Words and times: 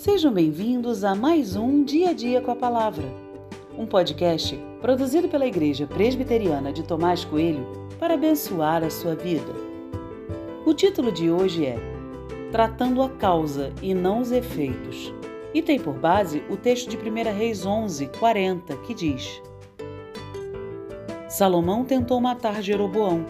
Sejam 0.00 0.32
bem-vindos 0.32 1.04
a 1.04 1.14
mais 1.14 1.56
um 1.56 1.84
Dia 1.84 2.08
a 2.08 2.12
Dia 2.14 2.40
com 2.40 2.50
a 2.50 2.56
Palavra, 2.56 3.04
um 3.76 3.84
podcast 3.84 4.58
produzido 4.80 5.28
pela 5.28 5.46
Igreja 5.46 5.86
Presbiteriana 5.86 6.72
de 6.72 6.82
Tomás 6.82 7.22
Coelho 7.22 7.66
para 7.98 8.14
abençoar 8.14 8.82
a 8.82 8.88
sua 8.88 9.14
vida. 9.14 9.52
O 10.64 10.72
título 10.72 11.12
de 11.12 11.30
hoje 11.30 11.66
é 11.66 11.76
Tratando 12.50 13.02
a 13.02 13.10
causa 13.10 13.74
e 13.82 13.92
não 13.92 14.20
os 14.20 14.32
efeitos, 14.32 15.12
e 15.52 15.60
tem 15.60 15.78
por 15.78 15.92
base 15.92 16.42
o 16.48 16.56
texto 16.56 16.88
de 16.88 16.96
1 16.96 17.36
Reis 17.36 17.66
11, 17.66 18.06
40, 18.18 18.76
que 18.78 18.94
diz: 18.94 19.42
Salomão 21.28 21.84
tentou 21.84 22.18
matar 22.22 22.62
Jeroboão, 22.62 23.26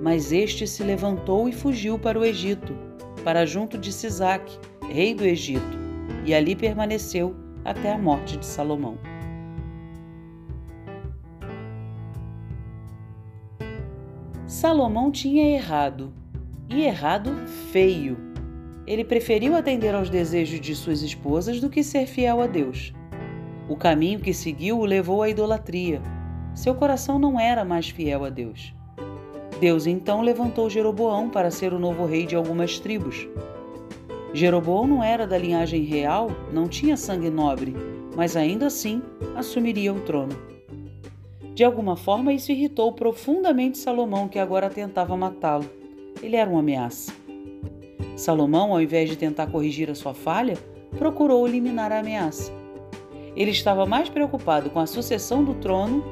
mas 0.00 0.32
este 0.32 0.66
se 0.66 0.82
levantou 0.82 1.50
e 1.50 1.52
fugiu 1.52 1.98
para 1.98 2.18
o 2.18 2.24
Egito, 2.24 2.74
para 3.22 3.44
junto 3.44 3.76
de 3.76 3.92
Sisaque, 3.92 4.58
rei 4.88 5.14
do 5.14 5.26
Egito, 5.26 5.83
e 6.24 6.34
ali 6.34 6.56
permaneceu 6.56 7.36
até 7.64 7.92
a 7.92 7.98
morte 7.98 8.36
de 8.36 8.46
Salomão. 8.46 8.98
Salomão 14.46 15.10
tinha 15.10 15.54
errado, 15.54 16.12
e 16.68 16.82
errado 16.82 17.34
feio. 17.72 18.16
Ele 18.86 19.04
preferiu 19.04 19.56
atender 19.56 19.94
aos 19.94 20.10
desejos 20.10 20.60
de 20.60 20.74
suas 20.74 21.02
esposas 21.02 21.60
do 21.60 21.70
que 21.70 21.82
ser 21.82 22.06
fiel 22.06 22.40
a 22.40 22.46
Deus. 22.46 22.92
O 23.68 23.76
caminho 23.76 24.20
que 24.20 24.34
seguiu 24.34 24.78
o 24.78 24.84
levou 24.84 25.22
à 25.22 25.28
idolatria. 25.30 26.02
Seu 26.54 26.74
coração 26.74 27.18
não 27.18 27.40
era 27.40 27.64
mais 27.64 27.88
fiel 27.88 28.24
a 28.24 28.28
Deus. 28.28 28.74
Deus 29.58 29.86
então 29.86 30.20
levantou 30.20 30.68
Jeroboão 30.68 31.30
para 31.30 31.50
ser 31.50 31.72
o 31.72 31.78
novo 31.78 32.04
rei 32.04 32.26
de 32.26 32.36
algumas 32.36 32.78
tribos. 32.78 33.26
Jeroboão 34.34 34.84
não 34.84 35.00
era 35.00 35.28
da 35.28 35.38
linhagem 35.38 35.84
real, 35.84 36.28
não 36.52 36.66
tinha 36.66 36.96
sangue 36.96 37.30
nobre, 37.30 37.72
mas 38.16 38.36
ainda 38.36 38.66
assim 38.66 39.00
assumiria 39.36 39.94
o 39.94 40.00
trono. 40.00 40.36
De 41.54 41.62
alguma 41.62 41.96
forma, 41.96 42.32
isso 42.32 42.50
irritou 42.50 42.92
profundamente 42.92 43.78
Salomão, 43.78 44.26
que 44.26 44.40
agora 44.40 44.68
tentava 44.68 45.16
matá-lo. 45.16 45.64
Ele 46.20 46.34
era 46.34 46.50
uma 46.50 46.58
ameaça. 46.58 47.12
Salomão, 48.16 48.72
ao 48.72 48.82
invés 48.82 49.08
de 49.08 49.14
tentar 49.14 49.46
corrigir 49.46 49.88
a 49.88 49.94
sua 49.94 50.12
falha, 50.12 50.58
procurou 50.98 51.46
eliminar 51.46 51.92
a 51.92 52.00
ameaça. 52.00 52.52
Ele 53.36 53.52
estava 53.52 53.86
mais 53.86 54.08
preocupado 54.08 54.68
com 54.68 54.80
a 54.80 54.86
sucessão 54.86 55.44
do 55.44 55.54
trono 55.54 56.02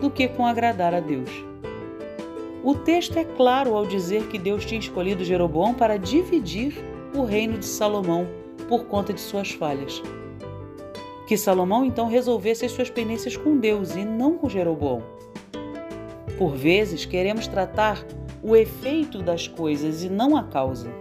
do 0.00 0.10
que 0.10 0.28
com 0.28 0.46
agradar 0.46 0.94
a 0.94 1.00
Deus. 1.00 1.30
O 2.62 2.76
texto 2.76 3.18
é 3.18 3.24
claro 3.24 3.74
ao 3.74 3.84
dizer 3.84 4.28
que 4.28 4.38
Deus 4.38 4.64
tinha 4.64 4.78
escolhido 4.78 5.24
Jeroboão 5.24 5.74
para 5.74 5.98
dividir 5.98 6.93
o 7.14 7.24
reino 7.24 7.58
de 7.58 7.64
Salomão 7.64 8.26
por 8.68 8.86
conta 8.86 9.12
de 9.12 9.20
suas 9.20 9.50
falhas. 9.52 10.02
Que 11.26 11.36
Salomão 11.36 11.84
então 11.84 12.08
resolvesse 12.08 12.66
as 12.66 12.72
suas 12.72 12.90
pendências 12.90 13.36
com 13.36 13.56
Deus 13.56 13.94
e 13.94 14.04
não 14.04 14.36
com 14.36 14.48
Jeroboão. 14.48 15.02
Por 16.36 16.54
vezes 16.54 17.04
queremos 17.04 17.46
tratar 17.46 18.04
o 18.42 18.54
efeito 18.54 19.22
das 19.22 19.48
coisas 19.48 20.02
e 20.02 20.08
não 20.08 20.36
a 20.36 20.42
causa. 20.42 20.92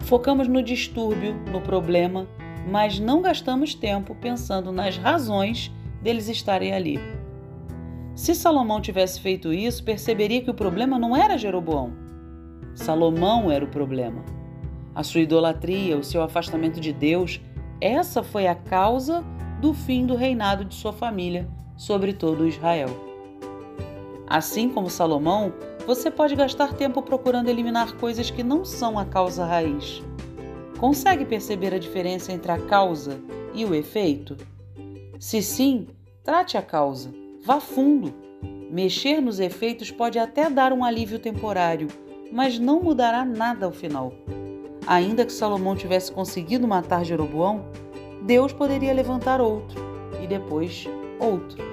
Focamos 0.00 0.48
no 0.48 0.62
distúrbio, 0.62 1.34
no 1.50 1.60
problema, 1.60 2.26
mas 2.68 2.98
não 2.98 3.22
gastamos 3.22 3.74
tempo 3.74 4.14
pensando 4.14 4.72
nas 4.72 4.96
razões 4.96 5.70
deles 6.02 6.28
estarem 6.28 6.74
ali. 6.74 6.98
Se 8.14 8.34
Salomão 8.34 8.80
tivesse 8.80 9.20
feito 9.20 9.52
isso, 9.52 9.84
perceberia 9.84 10.42
que 10.42 10.50
o 10.50 10.54
problema 10.54 10.98
não 10.98 11.16
era 11.16 11.38
Jeroboão. 11.38 11.92
Salomão 12.74 13.50
era 13.50 13.64
o 13.64 13.68
problema. 13.68 14.24
A 14.94 15.02
sua 15.02 15.20
idolatria, 15.20 15.96
o 15.96 16.04
seu 16.04 16.22
afastamento 16.22 16.80
de 16.80 16.92
Deus, 16.92 17.40
essa 17.80 18.22
foi 18.22 18.46
a 18.46 18.54
causa 18.54 19.24
do 19.60 19.72
fim 19.72 20.06
do 20.06 20.14
reinado 20.14 20.64
de 20.64 20.74
sua 20.74 20.92
família 20.92 21.48
sobre 21.76 22.12
todo 22.12 22.46
Israel. 22.46 22.88
Assim 24.26 24.68
como 24.68 24.88
Salomão, 24.88 25.52
você 25.86 26.10
pode 26.10 26.36
gastar 26.36 26.74
tempo 26.74 27.02
procurando 27.02 27.48
eliminar 27.48 27.96
coisas 27.96 28.30
que 28.30 28.42
não 28.42 28.64
são 28.64 28.98
a 28.98 29.04
causa 29.04 29.44
raiz. 29.44 30.02
Consegue 30.78 31.24
perceber 31.24 31.74
a 31.74 31.78
diferença 31.78 32.32
entre 32.32 32.52
a 32.52 32.58
causa 32.58 33.20
e 33.54 33.64
o 33.64 33.74
efeito? 33.74 34.36
Se 35.18 35.42
sim, 35.42 35.86
trate 36.22 36.56
a 36.56 36.62
causa 36.62 37.22
Vá 37.44 37.58
fundo. 37.58 38.14
Mexer 38.70 39.20
nos 39.20 39.40
efeitos 39.40 39.90
pode 39.90 40.16
até 40.16 40.48
dar 40.48 40.72
um 40.72 40.84
alívio 40.84 41.18
temporário, 41.18 41.88
mas 42.32 42.58
não 42.58 42.82
mudará 42.82 43.24
nada 43.24 43.66
ao 43.66 43.72
final. 43.72 44.12
Ainda 44.86 45.24
que 45.24 45.32
Salomão 45.32 45.76
tivesse 45.76 46.10
conseguido 46.10 46.66
matar 46.66 47.04
Jeroboão, 47.04 47.64
Deus 48.22 48.52
poderia 48.52 48.92
levantar 48.92 49.40
outro 49.40 49.80
e 50.22 50.26
depois 50.26 50.88
outro. 51.20 51.71